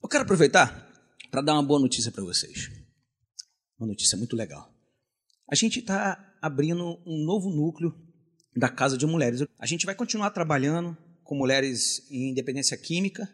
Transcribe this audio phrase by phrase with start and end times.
[0.00, 0.88] Eu quero aproveitar
[1.30, 2.70] para dar uma boa notícia para vocês.
[3.78, 4.72] Uma notícia muito legal.
[5.50, 7.92] A gente está abrindo um novo núcleo
[8.56, 9.42] da Casa de Mulheres.
[9.58, 13.28] A gente vai continuar trabalhando com mulheres em independência química,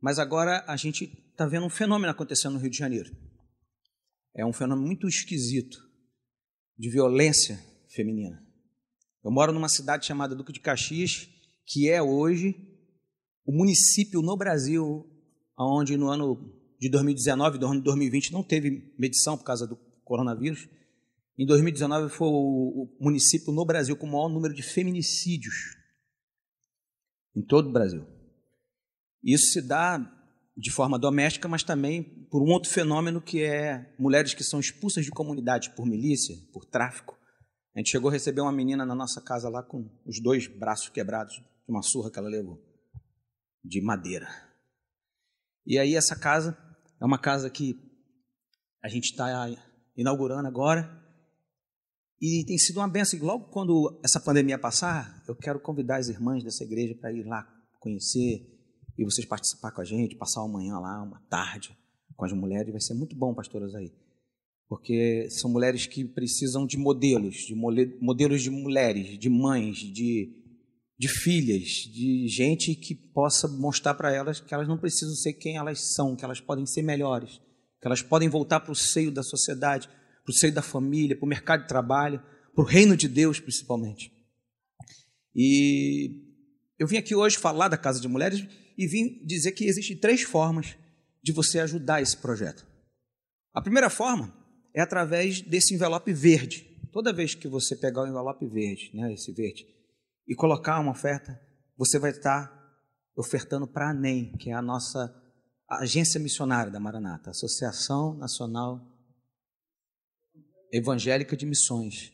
[0.00, 3.10] mas agora a gente está vendo um fenômeno acontecendo no Rio de Janeiro.
[4.34, 5.78] É um fenômeno muito esquisito
[6.78, 7.58] de violência
[7.88, 8.44] feminina.
[9.24, 11.26] Eu moro numa cidade chamada Duque de Caxias,
[11.64, 12.54] que é hoje
[13.46, 15.15] o município no Brasil
[15.64, 19.76] onde no ano de 2019 do ano de 2020 não teve medição por causa do
[20.04, 20.68] coronavírus.
[21.38, 25.76] Em 2019 foi o município no Brasil com o maior número de feminicídios
[27.34, 28.06] em todo o Brasil.
[29.22, 30.12] Isso se dá
[30.56, 35.04] de forma doméstica, mas também por um outro fenômeno que é mulheres que são expulsas
[35.04, 37.14] de comunidade por milícia, por tráfico.
[37.74, 40.88] A gente chegou a receber uma menina na nossa casa lá com os dois braços
[40.88, 42.58] quebrados de uma surra que ela levou,
[43.62, 44.45] de madeira.
[45.66, 46.56] E aí essa casa
[47.00, 47.74] é uma casa que
[48.82, 49.48] a gente está
[49.96, 50.88] inaugurando agora
[52.20, 53.18] e tem sido uma benção.
[53.18, 57.24] E logo quando essa pandemia passar, eu quero convidar as irmãs dessa igreja para ir
[57.24, 57.46] lá
[57.80, 58.46] conhecer
[58.98, 61.76] e vocês participar com a gente, passar uma manhã lá, uma tarde
[62.16, 62.70] com as mulheres.
[62.70, 63.92] Vai ser muito bom, pastoras aí.
[64.68, 70.32] Porque são mulheres que precisam de modelos, de modelos de mulheres, de mães, de,
[70.98, 75.56] de filhas, de gente que possa mostrar para elas que elas não precisam ser quem
[75.56, 77.40] elas são, que elas podem ser melhores,
[77.80, 81.26] que elas podem voltar para o seio da sociedade, para o seio da família, para
[81.26, 82.22] o mercado de trabalho,
[82.54, 84.10] para o reino de Deus, principalmente.
[85.34, 86.10] E
[86.78, 88.46] eu vim aqui hoje falar da Casa de Mulheres
[88.78, 90.74] e vim dizer que existem três formas
[91.22, 92.66] de você ajudar esse projeto.
[93.52, 94.34] A primeira forma
[94.74, 96.66] é através desse envelope verde.
[96.90, 99.66] Toda vez que você pegar o envelope verde, né, esse verde,
[100.26, 101.40] e colocar uma oferta,
[101.76, 102.52] você vai estar
[103.16, 105.14] ofertando para a ANEM, que é a nossa
[105.68, 108.80] agência missionária da Maranata, Associação Nacional
[110.72, 112.12] evangélica de missões.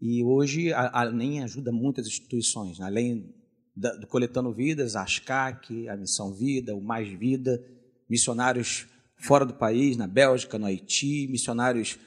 [0.00, 2.86] E hoje a, a NEM ajuda muitas instituições, né?
[2.86, 3.34] além
[3.74, 7.62] do Coletando Vidas, a ASCAC, a Missão Vida, o Mais Vida,
[8.08, 8.88] missionários
[9.20, 11.98] fora do país, na Bélgica, no Haiti, missionários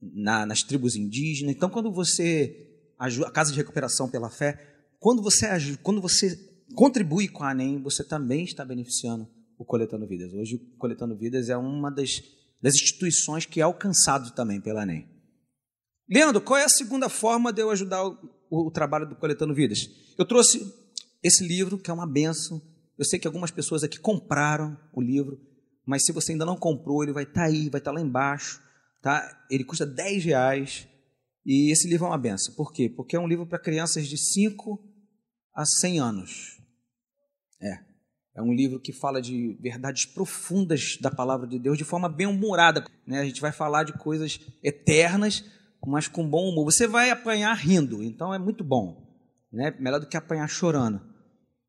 [0.00, 1.54] na, nas tribos indígenas.
[1.54, 2.67] Então, quando você
[2.98, 4.58] a Casa de Recuperação pela Fé,
[4.98, 5.46] quando você
[5.82, 6.36] quando você
[6.74, 9.28] contribui com a ANEM, você também está beneficiando
[9.58, 10.32] o Coletando Vidas.
[10.32, 12.22] Hoje, o Coletando Vidas é uma das
[12.60, 15.08] das instituições que é alcançado também pela ANEM.
[16.08, 18.16] Leandro, qual é a segunda forma de eu ajudar o,
[18.50, 19.88] o, trabalho do Coletando Vidas?
[20.18, 20.60] Eu trouxe
[21.22, 22.60] esse livro, que é uma benção.
[22.98, 25.38] Eu sei que algumas pessoas aqui compraram o livro,
[25.86, 28.00] mas se você ainda não comprou, ele vai estar tá aí, vai estar tá lá
[28.00, 28.60] embaixo.
[29.02, 29.46] Tá?
[29.50, 30.88] Ele custa 10 reais.
[31.44, 32.54] E esse livro é uma benção.
[32.54, 32.88] Por quê?
[32.88, 34.78] Porque é um livro para crianças de 5
[35.54, 36.58] a 100 anos.
[37.60, 37.88] É.
[38.36, 42.26] É um livro que fala de verdades profundas da palavra de Deus de forma bem
[42.26, 42.84] humorada.
[43.06, 43.20] Né?
[43.20, 45.44] A gente vai falar de coisas eternas,
[45.84, 46.64] mas com bom humor.
[46.64, 49.08] Você vai apanhar rindo, então é muito bom.
[49.52, 49.74] Né?
[49.80, 51.00] Melhor do que apanhar chorando.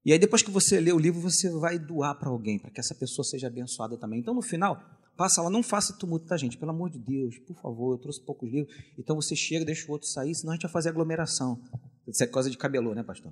[0.06, 2.80] E aí, depois que você lê o livro, você vai doar para alguém, para que
[2.80, 4.20] essa pessoa seja abençoada também.
[4.20, 4.80] Então, no final,
[5.20, 6.58] passa lá, não faça tumulto, tá, gente?
[6.58, 8.74] Pelo amor de Deus, por favor, eu trouxe poucos livros.
[8.98, 11.62] Então, você chega, deixa o outro sair, senão a gente vai fazer aglomeração.
[12.08, 13.30] Isso é coisa de cabelô, né, pastor?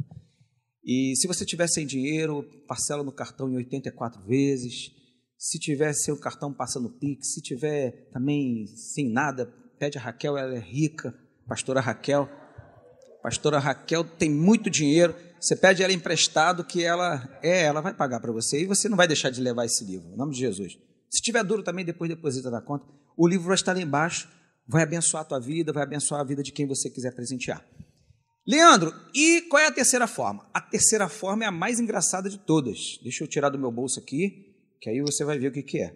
[0.84, 4.92] E se você tiver sem dinheiro, parcela no cartão em 84 vezes.
[5.38, 7.36] Se tiver seu cartão, passa no Pix.
[7.36, 9.46] Se tiver também sem nada,
[9.80, 12.28] pede a Raquel, ela é rica, pastora Raquel.
[13.24, 15.16] Pastora Raquel tem muito dinheiro.
[15.40, 18.97] Você pede ela emprestado que ela é, ela vai pagar para você e você não
[18.97, 20.12] vai deixar de levar esse livro.
[20.12, 20.78] Em nome de Jesus.
[21.09, 22.85] Se tiver duro também, depois deposita na conta.
[23.16, 24.29] O livro vai estar lá embaixo,
[24.68, 27.66] vai abençoar a tua vida, vai abençoar a vida de quem você quiser presentear.
[28.45, 30.50] Leandro, e qual é a terceira forma?
[30.53, 32.78] A terceira forma é a mais engraçada de todas.
[33.03, 35.81] Deixa eu tirar do meu bolso aqui, que aí você vai ver o que, que
[35.81, 35.94] é.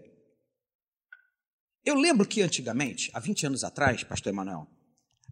[1.85, 4.67] Eu lembro que antigamente, há 20 anos atrás, pastor Emanuel,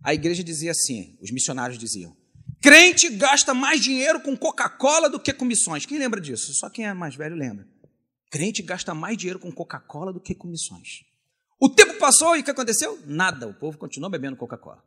[0.04, 2.16] a igreja dizia assim, os missionários diziam,
[2.62, 5.86] crente gasta mais dinheiro com Coca-Cola do que com missões.
[5.86, 6.54] Quem lembra disso?
[6.54, 7.68] Só quem é mais velho lembra.
[8.30, 11.04] Crente gasta mais dinheiro com Coca-Cola do que com missões.
[11.60, 13.00] O tempo passou e o que aconteceu?
[13.06, 14.84] Nada, o povo continuou bebendo Coca-Cola.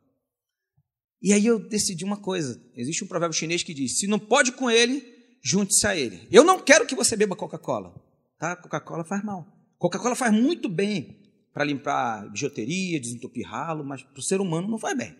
[1.21, 2.61] E aí eu decidi uma coisa.
[2.75, 5.05] Existe um provérbio chinês que diz: se não pode com ele,
[5.41, 6.27] junte-se a ele.
[6.31, 7.93] Eu não quero que você beba Coca-Cola.
[8.37, 8.55] Tá?
[8.55, 9.47] Coca-Cola faz mal.
[9.77, 11.21] Coca-Cola faz muito bem
[11.53, 15.15] para limpar bijuteria, desentupir ralo, mas para o ser humano não faz bem.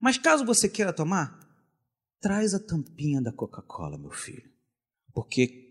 [0.00, 1.38] Mas caso você queira tomar,
[2.20, 4.50] traz a tampinha da Coca-Cola, meu filho.
[5.12, 5.63] Porque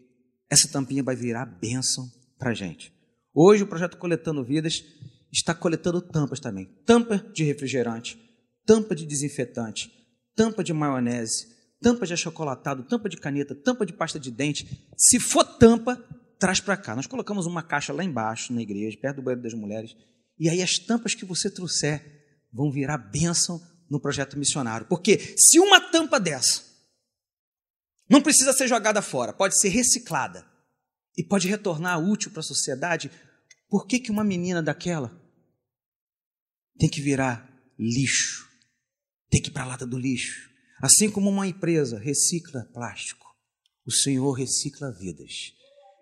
[0.54, 2.08] essa tampinha vai virar bênção
[2.38, 2.94] para a gente.
[3.34, 4.84] Hoje o projeto Coletando Vidas
[5.32, 6.66] está coletando tampas também.
[6.86, 8.20] Tampa de refrigerante,
[8.64, 9.92] tampa de desinfetante,
[10.36, 11.48] tampa de maionese,
[11.82, 14.88] tampa de achocolatado, tampa de caneta, tampa de pasta de dente.
[14.96, 15.96] Se for tampa,
[16.40, 16.96] traz para cá.
[16.96, 19.96] Nós colocamos uma caixa lá embaixo, na igreja, perto do banheiro das mulheres,
[20.38, 22.02] e aí as tampas que você trouxer
[22.54, 23.60] vão virar bênção
[23.90, 24.86] no projeto missionário.
[24.88, 26.62] Porque se uma tampa dessa
[28.10, 30.46] não precisa ser jogada fora, pode ser reciclada
[31.18, 33.12] e pode retornar útil para a sociedade,
[33.70, 35.12] por que, que uma menina daquela
[36.78, 38.48] tem que virar lixo?
[39.30, 40.50] Tem que ir para a lata do lixo.
[40.82, 43.26] Assim como uma empresa recicla plástico,
[43.86, 45.54] o Senhor recicla vidas,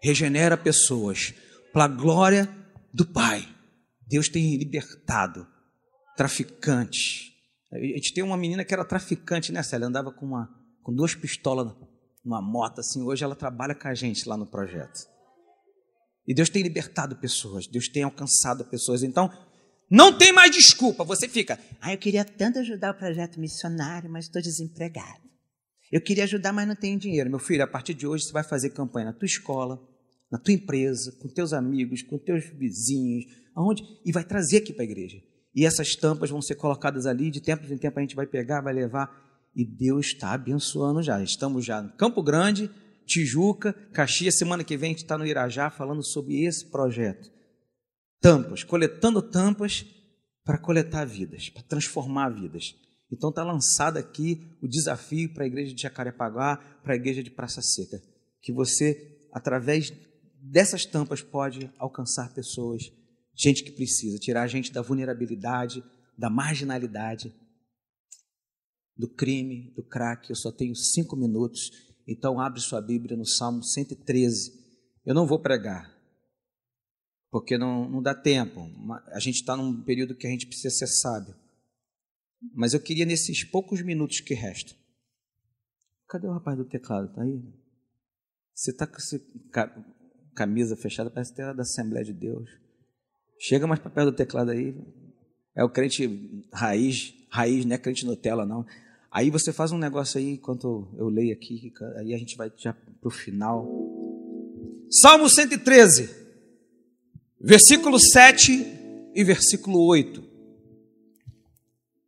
[0.01, 1.33] regenera pessoas
[1.71, 2.50] para a glória
[2.94, 3.48] do Pai.
[4.07, 5.48] Deus tem libertado
[6.18, 7.31] traficantes.
[7.71, 9.88] A gente tem uma menina que era traficante, né, Célia?
[9.88, 10.50] Andava com, uma,
[10.83, 11.74] com duas pistolas
[12.23, 13.01] numa moto, assim.
[13.01, 15.07] Hoje ela trabalha com a gente lá no projeto.
[16.27, 19.03] E Deus tem libertado pessoas, Deus tem alcançado pessoas.
[19.03, 19.31] Então,
[19.89, 21.03] não tem mais desculpa.
[21.03, 25.29] Você fica, ah, eu queria tanto ajudar o projeto missionário, mas estou desempregado.
[25.91, 27.29] Eu queria ajudar, mas não tenho dinheiro.
[27.29, 29.81] Meu filho, a partir de hoje você vai fazer campanha na tua escola,
[30.31, 34.83] na tua empresa, com teus amigos, com teus vizinhos, aonde e vai trazer aqui para
[34.83, 35.17] a igreja.
[35.53, 38.62] E essas tampas vão ser colocadas ali, de tempo em tempo a gente vai pegar,
[38.62, 39.09] vai levar,
[39.56, 41.21] e Deus está abençoando já.
[41.21, 42.69] Estamos já no Campo Grande,
[43.06, 47.30] Tijuca, Caxias, semana que vem a gente está no Irajá falando sobre esse projeto.
[48.21, 49.86] Tampas, coletando tampas
[50.44, 52.75] para coletar vidas, para transformar vidas.
[53.12, 57.30] Então está lançado aqui o desafio para a igreja de Jacarepaguá, para a igreja de
[57.30, 58.01] Praça Seca,
[58.42, 59.92] que você, através
[60.42, 62.83] dessas tampas, pode alcançar pessoas,
[63.36, 65.83] gente que precisa, tirar a gente da vulnerabilidade,
[66.18, 67.33] da marginalidade,
[69.01, 70.30] do crime, do crack.
[70.30, 71.71] Eu só tenho cinco minutos,
[72.07, 74.62] então abre sua Bíblia no Salmo 113.
[75.03, 75.92] Eu não vou pregar,
[77.31, 78.62] porque não, não dá tempo.
[79.07, 81.36] A gente está num período que a gente precisa ser sábio.
[82.53, 84.75] Mas eu queria, nesses poucos minutos que restam.
[86.07, 87.09] Cadê o rapaz do teclado?
[87.09, 87.42] Está aí?
[88.53, 89.19] Você está com essa
[90.36, 92.50] camisa fechada, parece que é da Assembleia de Deus.
[93.39, 94.75] Chega mais para perto do teclado aí.
[95.56, 98.65] É o crente raiz, raiz, não é crente Nutella, não.
[99.11, 102.71] Aí você faz um negócio aí, enquanto eu leio aqui, aí a gente vai já
[102.71, 103.67] para o final.
[104.89, 106.09] Salmo 113,
[107.37, 108.65] versículo 7
[109.13, 110.23] e versículo 8.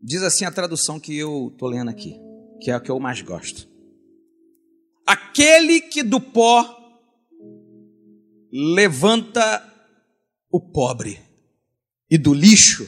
[0.01, 2.15] Diz assim a tradução que eu estou lendo aqui,
[2.61, 3.67] que é a que eu mais gosto.
[5.05, 6.63] Aquele que do pó
[8.49, 9.61] levanta
[10.49, 11.19] o pobre
[12.09, 12.87] e do lixo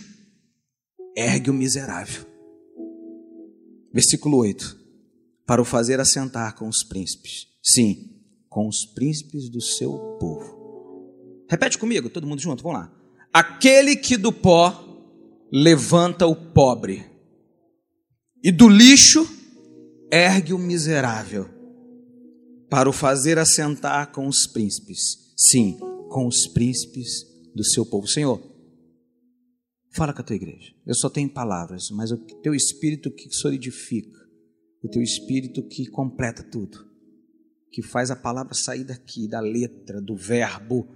[1.18, 2.35] ergue o miserável.
[3.96, 4.78] Versículo 8.
[5.48, 7.48] Para o fazer assentar com os príncipes.
[7.64, 8.12] Sim,
[8.50, 11.46] com os príncipes do seu povo.
[11.50, 12.94] Repete comigo, todo mundo junto, vamos lá.
[13.32, 14.84] Aquele que do pó
[15.52, 17.06] levanta o pobre,
[18.44, 19.26] e do lixo
[20.12, 21.50] ergue o miserável,
[22.70, 25.78] para o fazer assentar com os príncipes, sim,
[26.10, 27.26] com os príncipes
[27.56, 28.08] do seu povo.
[28.08, 28.42] Senhor,
[29.96, 30.74] fala com a tua igreja.
[30.86, 34.20] Eu só tenho palavras, mas o teu espírito que solidifica,
[34.84, 36.86] o teu espírito que completa tudo,
[37.72, 40.88] que faz a palavra sair daqui, da letra, do verbo,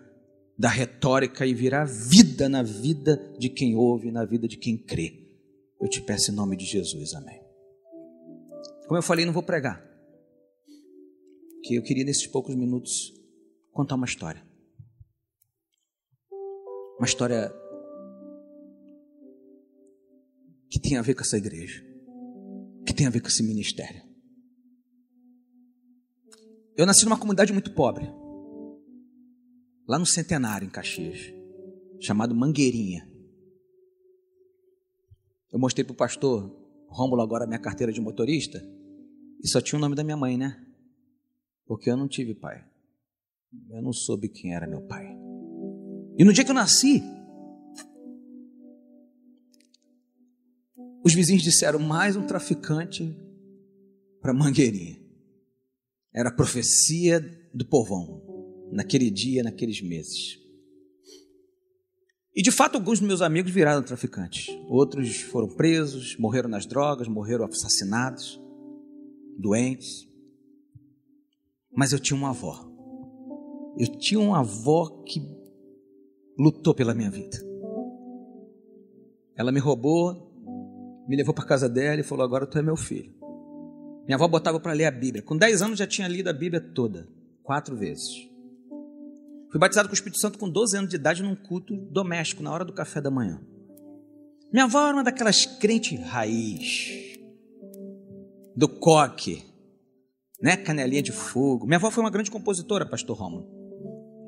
[0.57, 5.27] da retórica e virar vida na vida de quem ouve, na vida de quem crê.
[5.81, 7.41] Eu te peço em nome de Jesus, amém.
[8.85, 9.81] Como eu falei, não vou pregar,
[11.63, 13.13] que eu queria nesses poucos minutos
[13.71, 14.43] contar uma história.
[16.97, 17.49] Uma história
[20.69, 21.83] que tem a ver com essa igreja,
[22.85, 24.03] que tem a ver com esse ministério.
[26.77, 28.07] Eu nasci numa comunidade muito pobre
[29.87, 31.33] lá no Centenário, em Caxias,
[31.99, 33.09] chamado Mangueirinha.
[35.51, 36.55] Eu mostrei para o pastor
[36.87, 38.63] Rômulo agora minha carteira de motorista
[39.43, 40.63] e só tinha o nome da minha mãe, né?
[41.65, 42.63] Porque eu não tive pai.
[43.71, 45.07] Eu não soube quem era meu pai.
[46.17, 47.01] E no dia que eu nasci,
[51.03, 53.15] os vizinhos disseram mais um traficante
[54.21, 54.99] para Mangueirinha.
[56.13, 57.19] Era a profecia
[57.53, 58.21] do povão
[58.71, 60.37] naquele dia, naqueles meses.
[62.35, 64.47] E de fato, alguns dos meus amigos viraram traficantes.
[64.67, 68.39] Outros foram presos, morreram nas drogas, morreram assassinados,
[69.37, 70.07] doentes.
[71.75, 72.69] Mas eu tinha uma avó.
[73.77, 75.21] Eu tinha uma avó que
[76.37, 77.37] lutou pela minha vida.
[79.35, 80.28] Ela me roubou,
[81.09, 83.11] me levou para casa dela e falou: Agora tu é meu filho.
[84.05, 85.23] Minha avó botava para ler a Bíblia.
[85.23, 87.07] Com 10 anos já tinha lido a Bíblia toda,
[87.41, 88.29] quatro vezes.
[89.51, 92.51] Fui batizado com o Espírito Santo com 12 anos de idade num culto doméstico, na
[92.51, 93.41] hora do café da manhã.
[94.53, 97.17] Minha avó era uma daquelas crentes raiz,
[98.55, 99.43] do coque,
[100.39, 100.57] né?
[100.57, 101.65] Canelinha de fogo.
[101.65, 103.47] Minha avó foi uma grande compositora, pastor Romulo.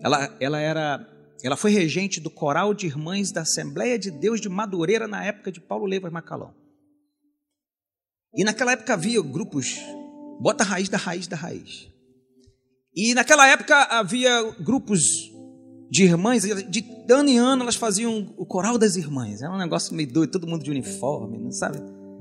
[0.04, 1.08] Ela, ela era,
[1.44, 5.52] ela foi regente do coral de irmãs da Assembleia de Deus de Madureira na época
[5.52, 6.60] de Paulo Leivas Macalão.
[8.34, 9.78] E naquela época havia grupos,
[10.40, 11.90] bota a raiz da raiz da raiz.
[12.96, 15.32] E naquela época havia grupos
[15.90, 19.42] de irmãs, de ano em ano elas faziam o coral das irmãs.
[19.42, 21.78] Era um negócio meio doido, todo mundo de uniforme, não sabe?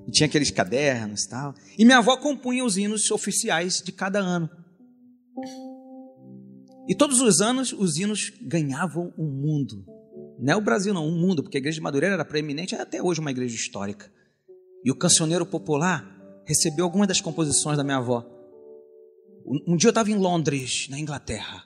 [0.06, 1.54] E tinha aqueles cadernos e tal.
[1.78, 4.50] E minha avó compunha os hinos oficiais de cada ano.
[6.88, 9.84] E todos os anos os hinos ganhavam o um mundo.
[10.40, 12.74] Não é o Brasil, não, o um mundo, porque a igreja de Madureira era preeminente,
[12.74, 14.10] é até hoje uma igreja histórica.
[14.84, 16.04] E o cancioneiro popular
[16.46, 18.26] recebeu algumas das composições da minha avó.
[19.46, 21.64] Um, dia eu estava em Londres, na Inglaterra,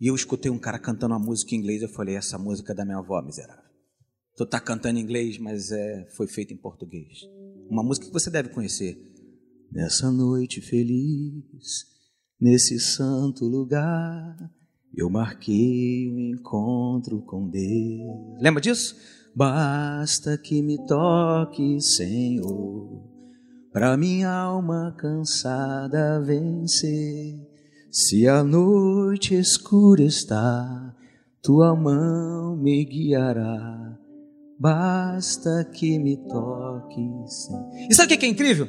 [0.00, 1.82] e eu escutei um cara cantando uma música em inglês.
[1.82, 3.70] Eu falei: Essa música é da minha avó, miserável.
[4.36, 7.18] Tu tá cantando em inglês, mas é, foi feita em português.
[7.68, 8.98] Uma música que você deve conhecer.
[9.70, 11.84] Nessa noite feliz,
[12.40, 14.36] nesse santo lugar,
[14.96, 18.40] eu marquei um encontro com Deus.
[18.40, 18.96] Lembra disso?
[19.34, 23.02] Basta que me toque, Senhor,
[23.72, 27.38] para minha alma cansada vencer.
[27.90, 30.94] Se a noite escura está,
[31.42, 33.98] tua mão me guiará.
[34.58, 37.70] Basta que me toque, Senhor.
[37.88, 38.68] E sabe o que é incrível?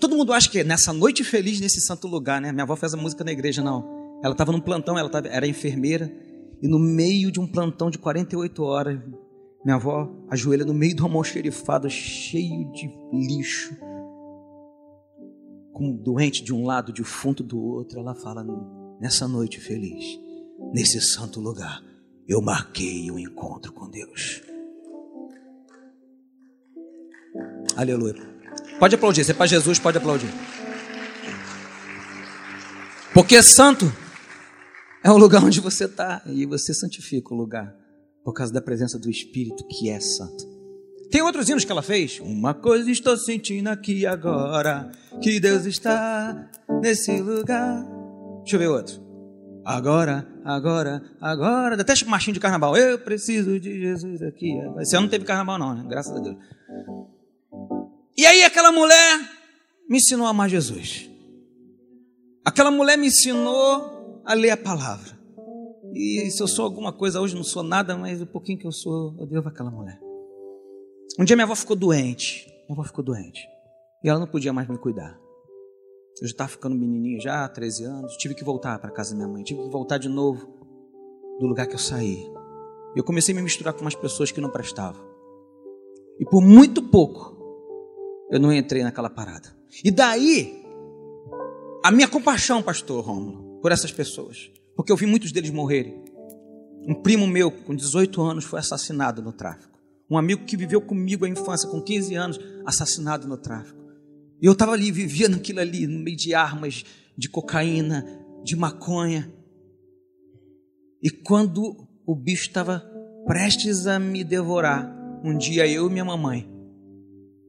[0.00, 2.52] Todo mundo acha que é nessa noite feliz, nesse santo lugar, né?
[2.52, 4.18] Minha avó fez a música na igreja, não.
[4.22, 6.10] Ela estava num plantão, ela tava, era enfermeira,
[6.62, 9.00] e no meio de um plantão de 48 horas,
[9.64, 13.76] minha avó ajoelha no meio do almoxerifado, cheio de lixo,
[15.72, 17.98] com doente de um lado, defunto do outro.
[17.98, 18.44] Ela fala:
[19.00, 20.18] Nessa noite feliz,
[20.72, 21.82] nesse santo lugar,
[22.26, 24.42] eu marquei o um encontro com Deus.
[27.76, 28.14] Aleluia.
[28.78, 30.32] Pode aplaudir, se é para Jesus, pode aplaudir.
[33.12, 33.92] Porque santo
[35.02, 37.87] é o lugar onde você está e você santifica o lugar
[38.24, 40.58] por causa da presença do Espírito que é santo.
[41.10, 42.20] Tem outros hinos que ela fez.
[42.20, 44.90] Uma coisa estou sentindo aqui agora,
[45.22, 46.50] que Deus está
[46.82, 47.82] nesse lugar.
[48.42, 49.08] Deixa eu ver outro.
[49.64, 51.80] Agora, agora, agora.
[51.80, 52.76] Até marchinho de carnaval.
[52.76, 54.52] Eu preciso de Jesus aqui.
[54.80, 55.84] Esse ano não teve carnaval, não, né?
[55.88, 56.36] Graças a Deus.
[58.16, 59.18] E aí, aquela mulher
[59.88, 61.08] me ensinou a amar Jesus.
[62.44, 65.17] Aquela mulher me ensinou a ler a palavra.
[66.00, 68.70] E se eu sou alguma coisa hoje, não sou nada, mas o pouquinho que eu
[68.70, 69.98] sou, eu devo àquela mulher.
[71.18, 72.46] Um dia minha avó ficou doente.
[72.68, 73.44] Minha avó ficou doente.
[74.04, 75.18] E ela não podia mais me cuidar.
[76.22, 78.16] Eu já estava ficando menininho já, 13 anos.
[78.16, 79.42] Tive que voltar para casa da minha mãe.
[79.42, 80.46] Tive que voltar de novo
[81.40, 82.24] do lugar que eu saí.
[82.94, 85.04] Eu comecei a me misturar com umas pessoas que não prestavam.
[86.20, 87.36] E por muito pouco,
[88.30, 89.48] eu não entrei naquela parada.
[89.82, 90.64] E daí,
[91.84, 96.04] a minha compaixão, pastor Romulo, por essas pessoas porque eu vi muitos deles morrerem.
[96.86, 99.76] Um primo meu, com 18 anos, foi assassinado no tráfico.
[100.08, 103.76] Um amigo que viveu comigo a infância, com 15 anos, assassinado no tráfico.
[104.40, 106.84] E eu estava ali, vivia naquilo ali, no meio de armas,
[107.16, 108.06] de cocaína,
[108.44, 109.34] de maconha.
[111.02, 112.78] E quando o bicho estava
[113.26, 114.88] prestes a me devorar,
[115.24, 116.48] um dia eu e minha mamãe,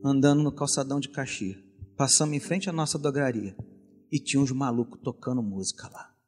[0.03, 1.59] andando no calçadão de Caxias,
[1.95, 3.55] passamos em frente à nossa dogaria
[4.12, 6.18] e tinha uns malucos tocando música lá.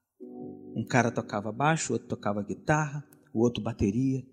[0.81, 4.25] Um cara tocava baixo, o outro tocava guitarra, o outro bateria.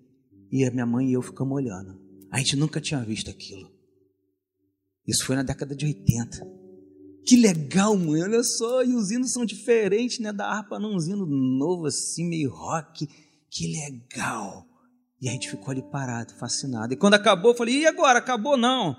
[0.51, 2.01] E a minha mãe e eu ficamos olhando.
[2.31, 3.71] A gente nunca tinha visto aquilo.
[5.07, 6.41] Isso foi na década de 80.
[7.27, 10.33] Que legal, mãe, olha só, e os hinos são diferentes, né?
[10.33, 13.07] Da harpa não um hino novo assim, meio rock.
[13.51, 14.67] Que legal.
[15.21, 16.95] E a gente ficou ali parado, fascinado.
[16.95, 18.21] E quando acabou, eu falei, e agora?
[18.21, 18.97] Acabou não.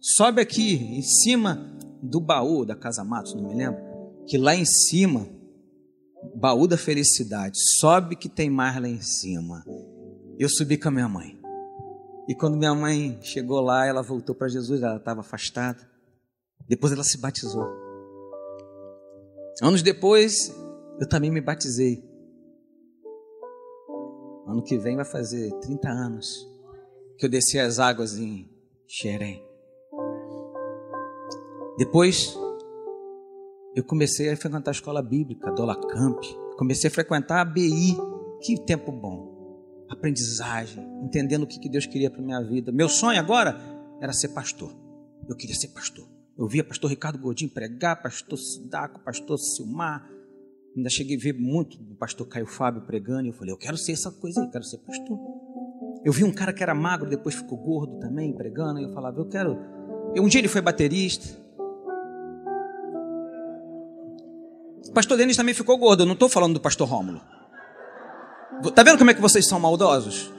[0.00, 3.80] Sobe aqui, em cima do baú da Casa Matos, não me lembro.
[4.28, 5.41] Que lá em cima
[6.34, 9.64] baú da felicidade, sobe que tem mais lá em cima.
[10.38, 11.38] Eu subi com a minha mãe.
[12.28, 15.90] E quando minha mãe chegou lá, ela voltou para Jesus, ela estava afastada.
[16.68, 17.66] Depois ela se batizou.
[19.60, 20.54] Anos depois,
[21.00, 22.02] eu também me batizei.
[24.46, 26.48] Ano que vem vai fazer 30 anos
[27.18, 28.50] que eu desci as águas em
[28.86, 29.44] Xerém.
[31.78, 32.36] Depois,
[33.74, 36.22] eu comecei a frequentar a escola bíblica, Dola Camp,
[36.58, 37.96] comecei a frequentar a BI.
[38.42, 39.86] Que tempo bom.
[39.88, 42.72] Aprendizagem, entendendo o que Deus queria para minha vida.
[42.72, 43.56] Meu sonho agora
[44.00, 44.74] era ser pastor.
[45.28, 46.08] Eu queria ser pastor.
[46.36, 50.08] Eu via pastor Ricardo Gordinho pregar, pastor Sidaco, pastor Silmar.
[50.76, 53.26] Ainda cheguei a ver muito o pastor Caio Fábio pregando.
[53.26, 55.18] E eu falei, eu quero ser essa coisa aí, eu quero ser pastor.
[56.04, 58.80] Eu vi um cara que era magro, depois ficou gordo também, pregando.
[58.80, 59.56] E eu falava, eu quero.
[60.16, 61.41] Um dia ele foi baterista.
[64.92, 67.18] O pastor Denis também ficou gordo, eu não estou falando do pastor Rômulo.
[68.74, 70.30] Tá vendo como é que vocês são maldosos?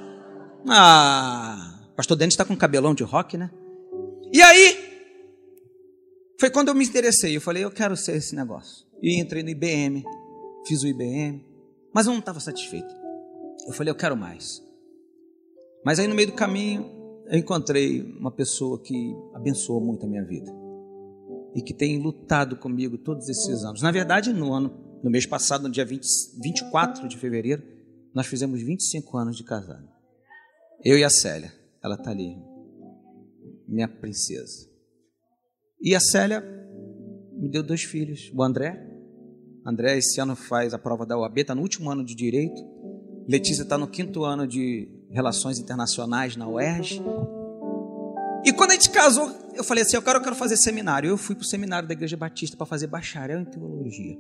[0.70, 3.50] Ah, pastor Denis está com cabelão de rock, né?
[4.32, 4.78] E aí,
[6.40, 7.36] foi quando eu me interessei.
[7.36, 8.86] Eu falei, eu quero ser esse negócio.
[9.02, 10.04] E entrei no IBM,
[10.68, 11.44] fiz o IBM,
[11.92, 12.94] mas eu não estava satisfeito.
[13.68, 14.62] Eu falei, eu quero mais.
[15.84, 16.92] Mas aí no meio do caminho,
[17.26, 20.63] eu encontrei uma pessoa que abençoou muito a minha vida
[21.56, 23.82] e que tem lutado comigo todos esses anos.
[23.82, 26.06] Na verdade, no ano, no mês passado, no dia 20,
[26.42, 27.64] 24 de fevereiro,
[28.14, 29.88] nós fizemos 25 anos de casado.
[30.84, 32.38] Eu e a Célia, ela está ali,
[33.68, 34.70] minha princesa.
[35.82, 36.42] E a Célia
[37.34, 38.90] me deu dois filhos, o André.
[39.66, 42.62] André esse ano faz a prova da OAB, está no último ano de direito.
[43.28, 47.02] Letícia está no quinto ano de Relações Internacionais na UERJ.
[48.46, 51.10] E quando a gente casou, eu falei assim: eu quero, eu quero fazer seminário.
[51.10, 54.18] Eu fui para o seminário da Igreja Batista para fazer bacharel em teologia.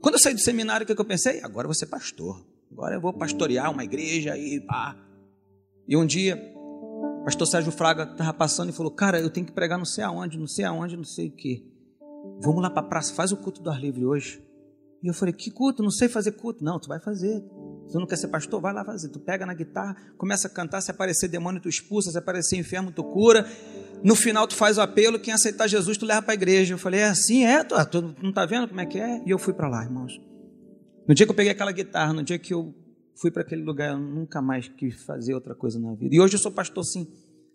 [0.00, 1.40] Quando eu saí do seminário, o que, eu pensei?
[1.42, 2.44] Agora eu vou ser pastor.
[2.70, 4.94] Agora eu vou pastorear uma igreja e pá.
[5.88, 9.52] E um dia, o pastor Sérgio Fraga estava passando e falou: Cara, eu tenho que
[9.52, 11.64] pregar não sei aonde, não sei aonde, não sei o quê.
[12.42, 14.44] Vamos lá para a praça, faz o culto do ar livre hoje.
[15.02, 15.82] E eu falei: Que culto?
[15.82, 16.62] Não sei fazer culto.
[16.62, 17.42] Não, tu vai fazer.
[17.90, 18.60] Tu não quer ser pastor?
[18.60, 19.08] Vai lá fazer.
[19.08, 20.80] Tu pega na guitarra, começa a cantar.
[20.80, 22.10] Se aparecer demônio, tu expulsa.
[22.10, 23.46] Se aparecer enfermo, tu cura.
[24.02, 25.18] No final, tu faz o apelo.
[25.18, 26.74] Quem aceitar Jesus, tu leva para a igreja.
[26.74, 27.44] Eu falei: É assim?
[27.44, 27.62] É?
[27.62, 29.22] Tu, tu não está vendo como é que é?
[29.24, 30.20] E eu fui para lá, irmãos.
[31.06, 32.74] No dia que eu peguei aquela guitarra, no dia que eu
[33.20, 36.14] fui para aquele lugar, eu nunca mais quis fazer outra coisa na vida.
[36.14, 37.06] E hoje eu sou pastor, sim.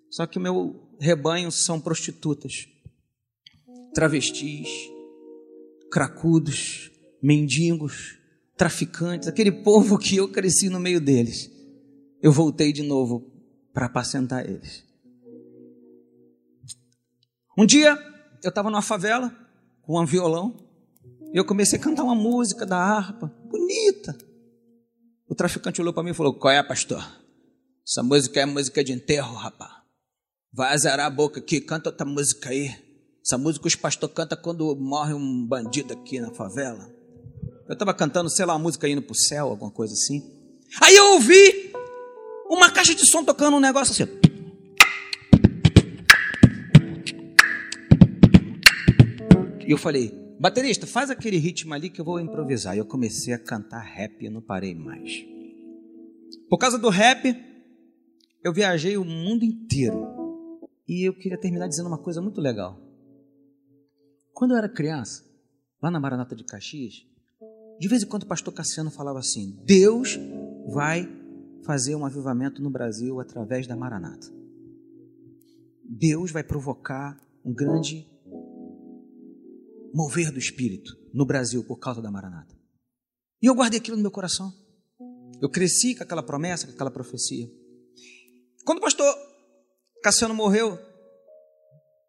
[0.09, 2.67] Só que o meu rebanho são prostitutas,
[3.93, 4.69] travestis,
[5.91, 8.18] cracudos, mendigos,
[8.59, 11.49] traficantes, aquele povo que eu cresci no meio deles.
[12.21, 13.31] Eu voltei de novo
[13.73, 14.83] para apacentar eles.
[17.57, 17.97] Um dia
[18.43, 19.33] eu estava numa favela
[19.81, 20.57] com um violão
[21.33, 24.17] e eu comecei a cantar uma música da harpa, bonita.
[25.25, 27.01] O traficante olhou para mim e falou: Qual é, pastor?
[27.87, 29.71] Essa música é música de enterro, rapaz.
[30.51, 32.75] Vai azarar a boca aqui, canta outra música aí.
[33.25, 36.98] Essa música os pastores cantam quando morre um bandido aqui na favela.
[37.69, 40.23] Eu estava cantando, sei lá, uma música indo para o céu, alguma coisa assim.
[40.81, 41.71] Aí eu ouvi
[42.49, 44.11] uma caixa de som tocando um negócio assim.
[49.67, 52.75] E eu falei, baterista, faz aquele ritmo ali que eu vou improvisar.
[52.75, 55.23] E eu comecei a cantar rap e não parei mais.
[56.49, 57.35] Por causa do rap,
[58.43, 60.07] eu viajei o mundo inteiro.
[60.87, 62.81] E eu queria terminar dizendo uma coisa muito legal.
[64.33, 65.23] Quando eu era criança,
[65.79, 67.07] lá na Maranata de Caxias,
[67.79, 70.19] de vez em quando o pastor Cassiano falava assim: Deus
[70.67, 71.07] vai
[71.63, 74.27] fazer um avivamento no Brasil através da Maranata.
[75.83, 78.07] Deus vai provocar um grande
[79.93, 82.55] mover do Espírito no Brasil por causa da Maranata.
[83.41, 84.53] E eu guardei aquilo no meu coração.
[85.41, 87.49] Eu cresci com aquela promessa, com aquela profecia.
[88.65, 89.07] Quando o pastor
[90.03, 90.77] Cassiano morreu,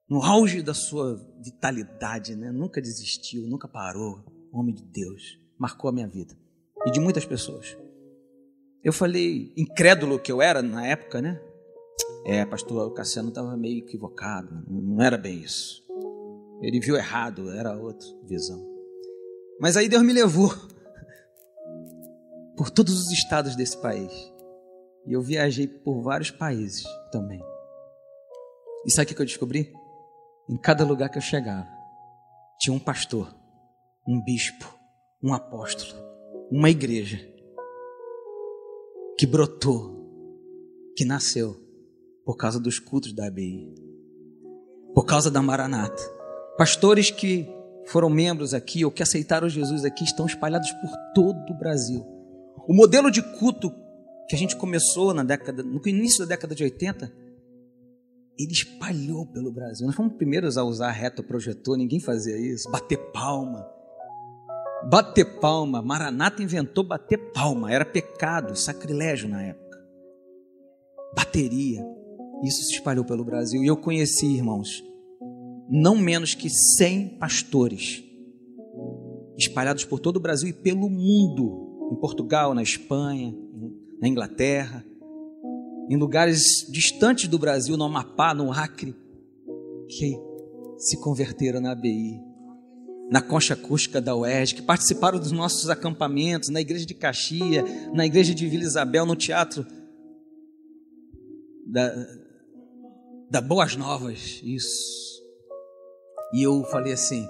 [0.09, 2.51] no auge da sua vitalidade, né?
[2.51, 6.35] nunca desistiu, nunca parou, homem de Deus, marcou a minha vida
[6.87, 7.77] e de muitas pessoas.
[8.83, 11.39] Eu falei, incrédulo que eu era na época, né?
[12.25, 15.85] É, pastor Cassiano estava meio equivocado, não era bem isso.
[16.63, 18.67] Ele viu errado, era outra visão.
[19.61, 20.51] Mas aí Deus me levou
[22.57, 24.13] por todos os estados desse país.
[25.07, 27.43] E eu viajei por vários países também.
[28.87, 29.73] E sabe o que eu descobri?
[30.49, 31.69] Em cada lugar que eu chegava,
[32.59, 33.35] tinha um pastor,
[34.07, 34.80] um bispo,
[35.23, 36.01] um apóstolo,
[36.51, 37.21] uma igreja
[39.19, 40.01] que brotou,
[40.97, 41.57] que nasceu
[42.25, 43.75] por causa dos cultos da ABI,
[44.95, 46.03] por causa da Maranata.
[46.57, 47.47] Pastores que
[47.87, 52.03] foram membros aqui ou que aceitaram Jesus aqui estão espalhados por todo o Brasil.
[52.67, 53.71] O modelo de culto
[54.29, 57.13] que a gente começou na década, no início da década de 80,
[58.39, 59.87] ele espalhou pelo Brasil.
[59.87, 63.80] Nós fomos primeiros a usar retroprojetor, ninguém fazia isso, bater palma.
[64.89, 69.79] Bater palma, Maranata inventou bater palma, era pecado, sacrilégio na época.
[71.15, 71.85] Bateria,
[72.43, 74.83] isso se espalhou pelo Brasil e eu conheci, irmãos,
[75.69, 78.03] não menos que 100 pastores
[79.37, 83.35] espalhados por todo o Brasil e pelo mundo, em Portugal, na Espanha,
[84.01, 84.85] na Inglaterra,
[85.91, 88.95] em lugares distantes do Brasil, no Amapá, no Acre,
[89.89, 90.17] que
[90.79, 92.30] se converteram na ABI,
[93.11, 98.07] na concha acústica da UERJ, que participaram dos nossos acampamentos, na igreja de Caxia, na
[98.07, 99.67] igreja de Vila Isabel, no teatro
[101.67, 101.93] da,
[103.29, 105.21] da Boas Novas, isso.
[106.33, 107.27] E eu falei assim: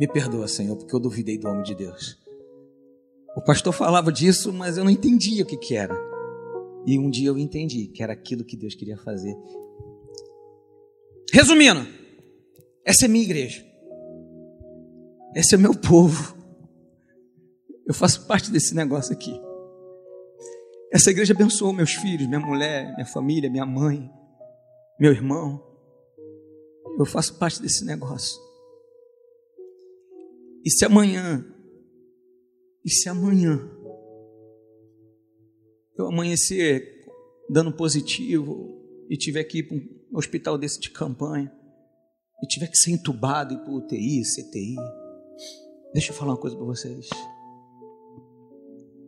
[0.00, 2.16] me perdoa, Senhor, porque eu duvidei do homem de Deus.
[3.36, 5.94] O pastor falava disso, mas eu não entendia o que, que era.
[6.86, 9.36] E um dia eu entendi que era aquilo que Deus queria fazer.
[11.30, 11.86] Resumindo,
[12.82, 13.67] essa é minha igreja.
[15.34, 16.36] Esse é meu povo.
[17.86, 19.32] Eu faço parte desse negócio aqui.
[20.92, 24.10] Essa igreja abençoou meus filhos, minha mulher, minha família, minha mãe,
[24.98, 25.62] meu irmão.
[26.98, 28.40] Eu faço parte desse negócio.
[30.64, 31.44] E se amanhã,
[32.84, 33.58] e se amanhã
[35.96, 37.04] eu amanhecer
[37.48, 41.52] dando positivo e tiver que ir para um hospital desse de campanha,
[42.42, 44.76] e tiver que ser entubado e para UTI, CTI,
[45.92, 47.08] deixa eu falar uma coisa para vocês.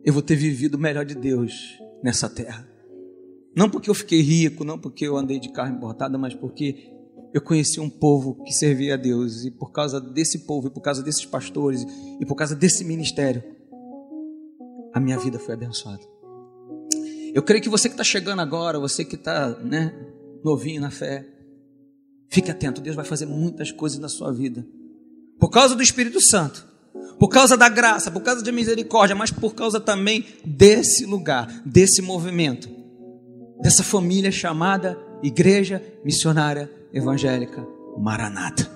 [0.03, 2.67] Eu vou ter vivido o melhor de Deus nessa terra.
[3.55, 6.91] Não porque eu fiquei rico, não porque eu andei de carro importado, mas porque
[7.33, 9.45] eu conheci um povo que servia a Deus.
[9.45, 11.85] E por causa desse povo, e por causa desses pastores,
[12.19, 13.43] e por causa desse ministério,
[14.93, 16.03] a minha vida foi abençoada.
[17.33, 19.93] Eu creio que você que está chegando agora, você que está né,
[20.43, 21.25] novinho na fé,
[22.29, 22.81] fique atento.
[22.81, 24.65] Deus vai fazer muitas coisas na sua vida.
[25.39, 26.67] Por causa do Espírito Santo,
[27.19, 32.01] por causa da graça, por causa da misericórdia, mas por causa também desse lugar, desse
[32.01, 32.69] movimento,
[33.61, 37.65] dessa família chamada Igreja Missionária Evangélica
[37.97, 38.69] Maranata.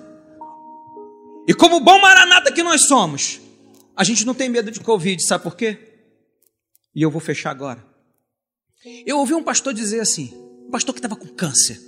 [1.48, 3.40] E como bom Maranata que nós somos,
[3.94, 5.78] a gente não tem medo de Covid, sabe por quê?
[6.94, 7.84] E eu vou fechar agora.
[9.04, 10.32] Eu ouvi um pastor dizer assim,
[10.66, 11.80] um pastor que estava com câncer.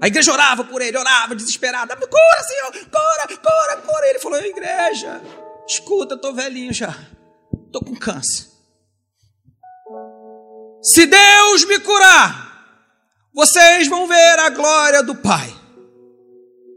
[0.00, 1.94] A igreja orava por ele, orava desesperada.
[1.96, 4.08] Cura, Senhor, cura, cura, cura.
[4.08, 5.20] Ele falou: Igreja,
[5.66, 6.96] escuta, eu estou velhinho já.
[7.66, 8.46] Estou com câncer.
[10.82, 15.54] Se Deus me curar, vocês vão ver a glória do Pai.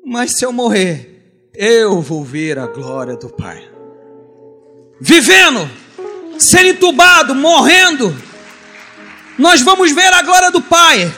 [0.06, 3.72] Mas se eu morrer, eu vou ver a glória do Pai.
[5.00, 5.70] Vivendo,
[6.38, 8.14] sendo entubado, morrendo
[9.38, 11.12] nós vamos ver a glória do Pai.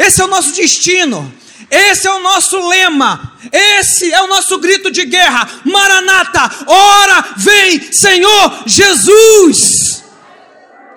[0.00, 1.30] Esse é o nosso destino.
[1.70, 3.36] Esse é o nosso lema.
[3.52, 5.60] Esse é o nosso grito de guerra.
[5.64, 10.02] Maranata, ora vem, Senhor Jesus.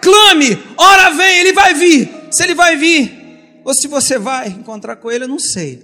[0.01, 2.09] Clame, ora vem, ele vai vir.
[2.31, 5.83] Se ele vai vir, ou se você vai encontrar com ele, eu não sei.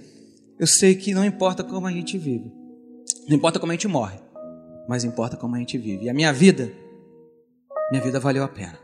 [0.58, 2.50] Eu sei que não importa como a gente vive.
[3.28, 4.18] Não importa como a gente morre,
[4.88, 6.06] mas importa como a gente vive.
[6.06, 6.72] E a minha vida,
[7.90, 8.78] minha vida valeu a pena.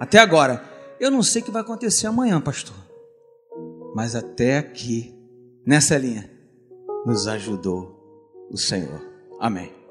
[0.00, 0.64] Até agora,
[0.98, 2.81] eu não sei o que vai acontecer amanhã, pastor.
[3.94, 5.14] Mas até aqui,
[5.66, 6.30] nessa linha,
[7.04, 7.98] nos ajudou
[8.50, 9.00] o Senhor.
[9.40, 9.81] Amém.